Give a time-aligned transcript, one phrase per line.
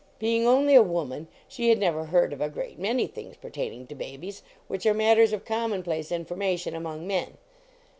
[0.17, 3.93] Being only a woman, she had never heard of a great many things pertaining to
[3.93, 7.37] babies, which are matters of commonplace informa tion among men.